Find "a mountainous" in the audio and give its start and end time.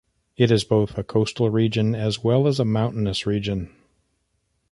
2.59-3.27